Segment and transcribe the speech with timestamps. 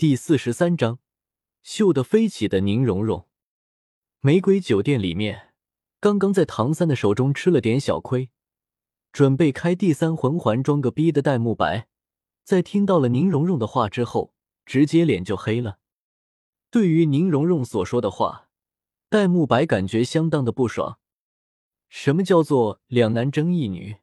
[0.00, 0.98] 第四十三章，
[1.62, 3.28] 秀得飞起的宁荣荣。
[4.20, 5.52] 玫瑰酒店里面，
[6.00, 8.30] 刚刚在唐三的手中吃了点小亏，
[9.12, 11.86] 准备开第三魂环装个逼的戴沐白，
[12.44, 14.32] 在听到了宁荣荣的话之后，
[14.64, 15.80] 直接脸就黑了。
[16.70, 18.48] 对于宁荣荣所说的话，
[19.10, 20.98] 戴沐白感觉相当的不爽。
[21.90, 23.96] 什么叫做两男争一女？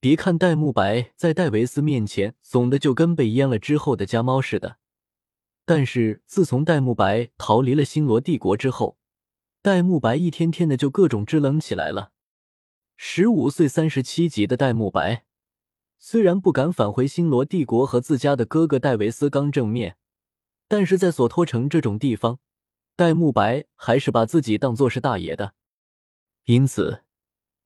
[0.00, 4.78] 别看戴沐白在戴维斯面前怂的就跟被阉了之后的家猫似的。
[5.64, 8.98] 但是自从戴沐白逃离了星罗帝国之后，
[9.62, 12.12] 戴沐白一天天的就各种支棱起来了。
[12.96, 15.24] 十五岁三十七级的戴沐白，
[15.98, 19.96] 虽然不敢返回星罗帝国和自家的哥哥戴维斯刚正面，
[20.68, 22.38] 但是在索托城这种地方，
[22.94, 25.54] 戴沐白还是把自己当做是大爷的。
[26.44, 27.04] 因此，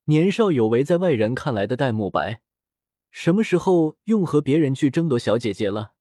[0.05, 2.41] 年少有为，在外人看来的戴沐白，
[3.11, 5.95] 什么时候用和别人去争夺小姐姐了？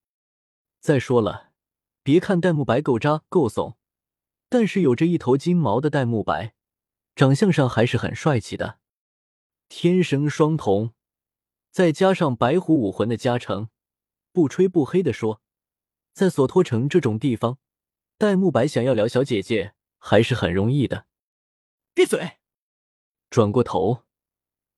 [0.80, 1.47] 再说了。
[2.08, 3.76] 别看戴沐白够渣够怂，
[4.48, 6.54] 但是有着一头金毛的戴沐白，
[7.18, 8.80] 长相上还是很帅气的。
[9.68, 10.94] 天生双瞳，
[11.70, 13.68] 再加上白虎武魂的加成，
[14.32, 15.42] 不吹不黑的说，
[16.14, 17.58] 在索托城这种地方，
[18.18, 21.08] 戴沐白想要聊小姐姐还是很容易的。
[21.94, 22.38] 闭嘴！
[23.30, 24.06] 转过头，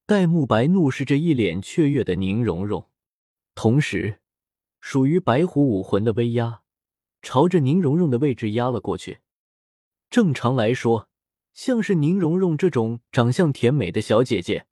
[0.08, 2.90] 戴沐白怒视着一脸雀跃的宁荣荣，
[3.54, 4.20] 同时，
[4.82, 6.64] 属于白虎武魂的威压。
[7.22, 9.20] 朝着宁荣荣的位置压了过去。
[10.10, 11.10] 正常来说，
[11.54, 14.66] 像是宁荣荣这种长相甜美的小姐姐，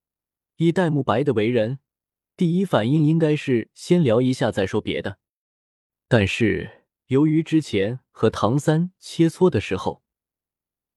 [0.56, 1.80] 以戴沐白的为人，
[2.36, 5.20] 第一反应应该是先聊一下再说别的。
[6.08, 10.02] 但是由于之前和唐三切磋的时候，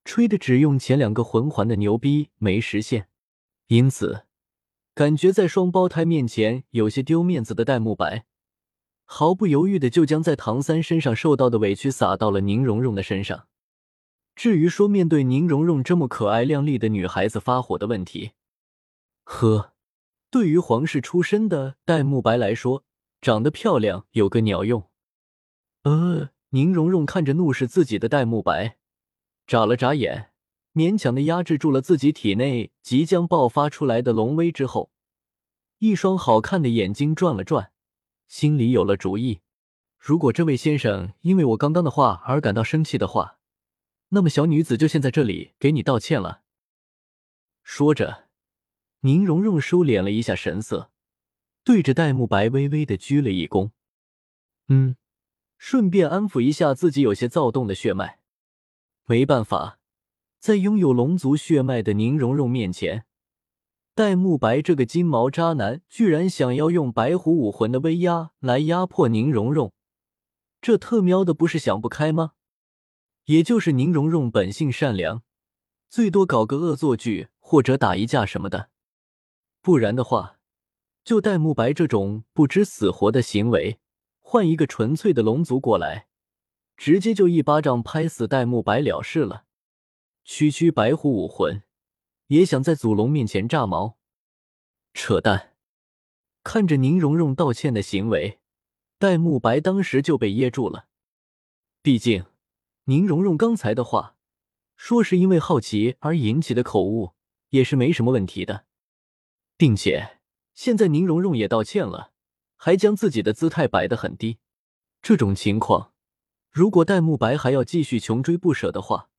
[0.03, 3.09] 吹的只用前两个魂环的牛逼没实现，
[3.67, 4.25] 因此
[4.95, 8.25] 感觉在双胞胎面前有些丢面子的戴沐白。
[9.13, 13.45] 毫不犹豫的就将在唐三身上受到的委屈撒到了宁荣荣的身上。
[14.37, 18.31] 至于说面对宁荣荣这么可爱靓丽的女孩子发火的问题，
[19.25, 19.73] 呵，
[20.29, 22.85] 对于皇室出身的戴沐白来说，
[23.19, 24.89] 长得漂亮有个鸟用。
[25.83, 28.77] 呃，宁荣荣看着怒视自己的戴沐白，
[29.45, 30.31] 眨了眨眼，
[30.73, 34.89] 勉强的压制住了自己体内即将爆发出来的龙威之后，
[35.79, 37.70] 一双好看的眼睛转了转。
[38.31, 39.41] 心里有了主意，
[39.99, 43.39] 如果这位先生因为我刚刚的话而感到生气的话，
[44.07, 46.41] 那么小女子就先在这里给你道歉了。
[47.61, 48.29] 说着，
[49.01, 50.91] 宁荣荣收敛了一下神色，
[51.65, 53.71] 对着戴沐白微微的鞠了一躬，
[54.69, 54.95] 嗯，
[55.57, 58.21] 顺便安抚一下自己有些躁动的血脉。
[59.07, 59.77] 没办法，
[60.39, 63.03] 在拥有龙族血脉的宁荣荣面前。
[64.01, 69.71] 戴沐白这个金毛渣男，居然想要用白虎武魂的威压来压迫宁荣荣，
[70.59, 72.31] 这特喵的不是想不开吗？
[73.25, 75.21] 也就是宁荣荣本性善良，
[75.87, 78.71] 最多搞个恶作剧或者打一架什么的，
[79.61, 80.39] 不然的话，
[81.03, 83.79] 就戴沐白这种不知死活的行为，
[84.19, 86.07] 换一个纯粹的龙族过来，
[86.75, 89.43] 直接就一巴掌拍死戴沐白了事了。
[90.23, 91.61] 区区白虎武魂。
[92.31, 93.97] 也想在祖龙面前炸毛？
[94.93, 95.53] 扯淡！
[96.43, 98.39] 看着宁荣荣道歉的行为，
[98.97, 100.87] 戴沐白当时就被噎住了。
[101.81, 102.23] 毕竟，
[102.85, 104.15] 宁荣荣刚才的话，
[104.77, 107.11] 说是因为好奇而引起的口误，
[107.49, 108.63] 也是没什么问题的。
[109.57, 110.21] 并且，
[110.53, 112.13] 现在宁荣荣也道歉了，
[112.55, 114.39] 还将自己的姿态摆得很低。
[115.01, 115.91] 这种情况，
[116.49, 119.09] 如果戴沐白还要继续穷追不舍的话，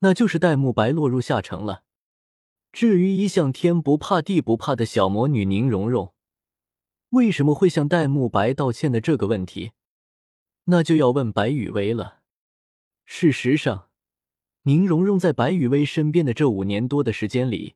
[0.00, 1.84] 那就是戴沐白落入下乘了。
[2.78, 6.14] 至于一向天不怕地不怕的小魔女宁荣荣，
[7.08, 9.72] 为什么会向戴沐白道歉的这个问题，
[10.66, 12.20] 那就要问白雨薇了。
[13.04, 13.88] 事实上，
[14.62, 17.74] 宁荣荣在白雨薇身边的这五年多的时间里，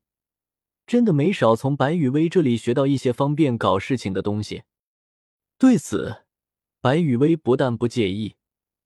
[0.86, 4.62] 真的没少从白雨薇这里学到一些方便搞事情的东西。
[5.58, 6.19] 对此，
[6.80, 8.36] 白雨薇不但不介意，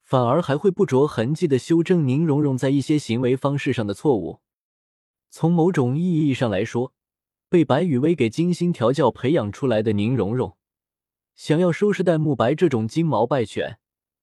[0.03, 4.41] 反而还会不着痕迹的修正宁荣荣在一些行为方式上的错误。
[5.38, 6.94] 从某种意义上来说，
[7.50, 10.56] 被白雨薇给精心调教培养出来的宁荣荣，
[11.34, 13.78] 想要收拾戴沐白这种金毛败犬，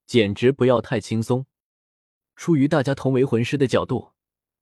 [0.08, 1.46] 简直不要太轻松。
[2.36, 4.14] 出于大家同为魂师的角度，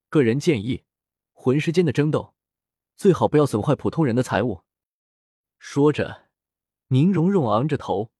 [0.09, 0.83] 个人建议，
[1.31, 2.33] 魂师间的争斗
[2.98, 4.63] 最好不要损坏普通人的财物。
[5.57, 6.24] 说着，
[6.88, 8.12] 宁荣荣昂着头，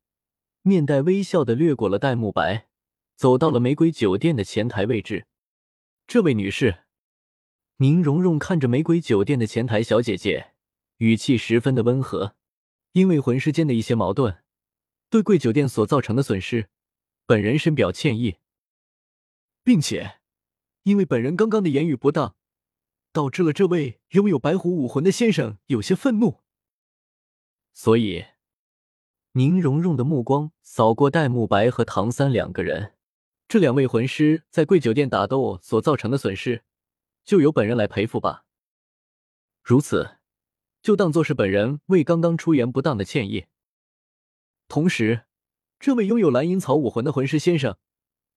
[0.62, 2.70] 面带微笑的掠过了戴沐白，
[3.18, 5.28] 走到了玫瑰酒店的前台位置。
[6.08, 6.86] 这位女士。
[7.82, 10.52] 宁荣荣看着玫瑰酒店的前台小姐姐，
[10.98, 12.36] 语气十分的温和。
[12.92, 14.44] 因为魂师间的一些矛盾，
[15.10, 16.70] 对贵酒店所造成的损失，
[17.26, 18.38] 本人深表歉意，
[19.64, 20.20] 并且
[20.84, 22.36] 因为本人刚刚的言语不当，
[23.12, 26.42] 导致了这位拥有白虎武魂的先生有些愤怒，
[27.74, 28.26] 所以。
[29.32, 32.94] 宁荣荣的目光扫过戴沐白和唐三两个人，
[33.48, 36.64] 这两位魂师在贵酒店打斗所造成的损失，
[37.24, 38.46] 就由本人来赔付吧。
[39.62, 40.18] 如此，
[40.82, 43.46] 就当做是本人为刚刚出言不当的歉意。
[44.68, 45.26] 同时，
[45.80, 47.78] 这位拥有蓝银草武魂的魂师先生，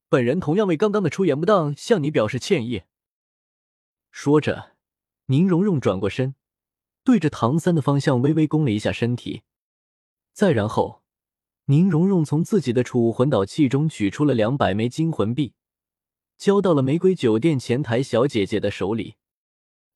[0.09, 2.83] 本人同样为刚刚的出言不当向你表示歉意。
[4.11, 4.77] 说着，
[5.27, 6.35] 宁荣荣转过身，
[7.03, 9.43] 对着唐三的方向微微躬了一下身体。
[10.33, 11.03] 再然后，
[11.67, 15.55] 宁荣荣从自己的储物魂导器中取出了两百枚金魂币，
[16.37, 19.17] 交到了玫瑰酒店前台小姐姐的手里。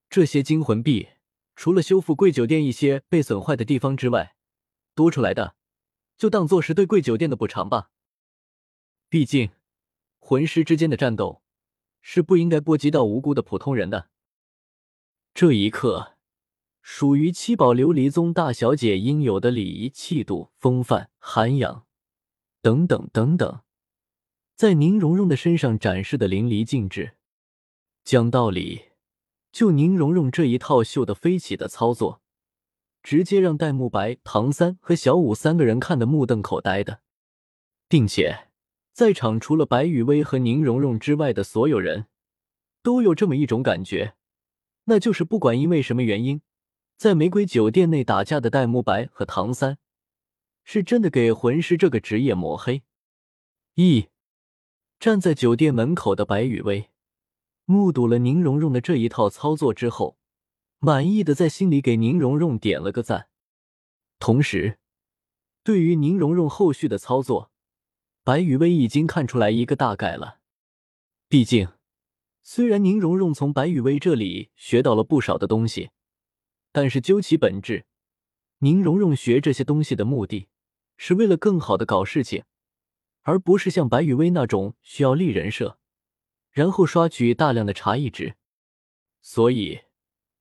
[0.09, 1.09] 这些金魂币
[1.55, 4.35] 除了修复贵酒店一些被损坏的地方之外，
[4.95, 5.57] 多出来的
[6.17, 7.91] 就当做是对贵酒店的补偿吧。
[9.09, 9.51] 毕竟，
[10.19, 11.43] 魂师之间的战斗
[12.01, 14.11] 是不应该波及到无辜的普通人的。
[15.35, 16.15] 这一刻。
[16.81, 21.85] 属于七宝琉璃宗大小姐应有的礼仪、气度、风范、涵养，
[22.63, 23.61] 等等等等，
[24.59, 27.13] 在宁荣荣的身上展示的淋漓尽致。
[28.03, 28.87] 讲道理，
[29.53, 32.21] 就宁荣荣这一套秀的飞起的操作，
[33.01, 37.03] 直接让戴沐白、唐三和小五三个人看得目瞪口呆的，
[37.89, 38.49] 并且
[38.93, 42.07] 在场除了白雨薇和宁荣荣之外的所有人
[42.83, 44.17] 都有这么一种感觉，
[44.87, 46.43] 那就是不管因为什么原因。
[46.97, 49.79] 在玫瑰酒店内打架的戴沐白和唐三，
[50.65, 52.83] 是真的给魂师这个职业抹黑。
[53.75, 54.09] 一
[55.01, 56.91] 站在酒店门口的白雨薇，
[57.67, 60.19] 目睹了宁荣荣的这一套操作之后，
[60.81, 63.29] 满意的在心里给宁荣荣点了个赞。
[64.19, 64.81] 同时，
[65.63, 67.53] 对于宁荣荣后续的操作，
[68.25, 70.41] 白雨薇已经看出来一个大概了。
[71.29, 71.69] 毕竟，
[72.43, 75.91] 虽然宁荣荣从白雨薇这里学到了不少的东西。
[76.73, 77.87] 但是究其本质，
[78.59, 80.49] 宁荣荣学这些东西的目的，
[80.97, 82.43] 是为了更好的搞事情，
[83.23, 85.79] 而不是像白雨薇那种需要立人设，
[86.51, 88.37] 然后刷取大量的茶艺值。
[89.21, 89.81] 所以，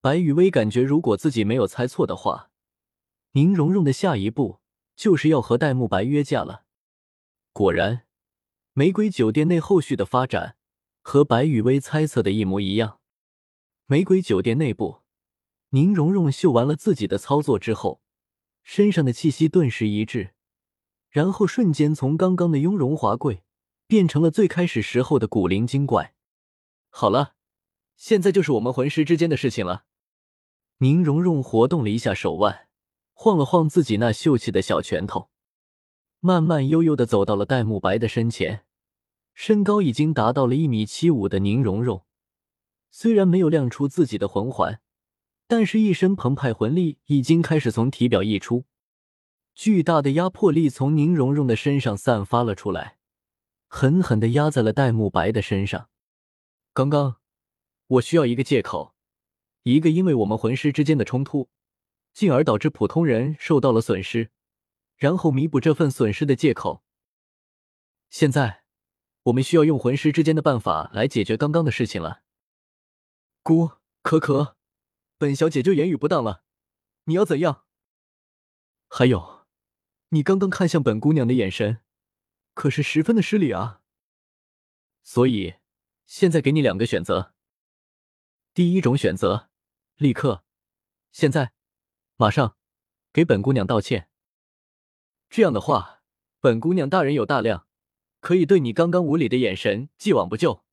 [0.01, 2.51] 白雨薇感觉，如果自己没有猜错的话，
[3.31, 4.59] 宁荣荣的下一步
[4.95, 6.63] 就是要和戴沐白约架了。
[7.51, 8.05] 果然，
[8.73, 10.55] 玫瑰酒店内后续的发展
[11.01, 12.99] 和白雨薇猜测的一模一样。
[13.85, 15.01] 玫瑰酒店内部。
[15.71, 18.01] 宁荣荣秀完了自己的操作之后，
[18.63, 20.33] 身上的气息顿时一滞，
[21.17, 23.41] 然后瞬间从刚刚的雍容华贵
[23.87, 26.13] 变成了最开始时候的古灵精怪。
[26.89, 27.33] 好了，
[27.95, 29.85] 现在就是我们魂师之间的事情了。
[30.77, 32.67] 宁荣荣活动了一下手腕，
[33.15, 35.29] 晃了晃自己那秀气的小拳头，
[36.19, 38.65] 慢慢悠悠的走到了戴沐白的身前。
[39.33, 42.05] 身高已经达到了一米七五的宁荣荣，
[42.91, 44.79] 虽然没有亮出自己的魂环。
[45.47, 48.65] 但是，一身澎湃魂力已经开始从体表溢出，
[49.57, 52.99] 巨大的压迫力从宁荣荣的身上散发了出来，
[53.67, 55.89] 狠狠的压在了戴沐白的身上。
[56.73, 57.17] 刚刚，
[57.87, 58.93] 我需要一个借口，
[59.63, 61.49] 一个因为我们魂师之间的冲突，
[62.13, 64.29] 进而导致普通人受到了损失，
[64.95, 66.83] 然后弥补这份损失的借口。
[68.11, 68.61] 现在，
[69.23, 72.21] 我们需要用魂师之间的办法来解决刚刚的事情了。
[73.41, 73.71] 姑，
[74.03, 74.55] 可可。
[75.17, 76.43] 本小姐就言语不当了，
[77.05, 77.63] 你要怎样？
[78.87, 79.36] 还有，
[80.09, 81.81] 你刚刚看向本姑娘的眼神，
[82.53, 83.81] 可是十分的失礼啊。
[85.03, 85.55] 所以，
[86.05, 87.33] 现在给你两个选择。
[88.53, 89.49] 第一种选择，
[89.95, 90.43] 立刻，
[91.11, 91.53] 现在，
[92.15, 92.55] 马上，
[93.11, 94.09] 给本姑娘道歉。
[95.29, 96.01] 这样的话，
[96.39, 97.67] 本姑娘大人有大量，
[98.19, 100.63] 可以对你刚刚无礼的眼神既往不咎。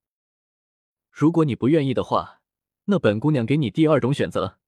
[1.11, 2.41] 如果你不愿意的话。
[2.87, 4.59] 那本姑娘给你第二种选择，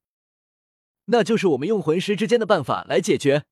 [1.05, 3.45] 那就是我们用魂师之间的办法来解决。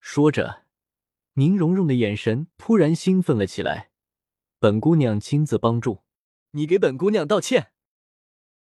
[0.00, 0.64] 说着，
[1.34, 3.90] 宁荣荣的眼神突然兴奋了起来。
[4.58, 6.02] 本姑娘亲自帮助
[6.52, 7.72] 你，给本姑娘道歉。